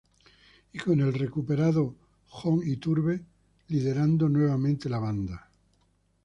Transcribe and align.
Y 0.73 0.79
con 0.79 0.99
el 0.99 1.13
recuperado 1.13 1.95
Jon 2.27 2.67
Iturbe 2.67 3.23
liderando 3.67 4.29
nuevamente 4.29 4.89
la 4.89 4.97
banda. 4.97 5.51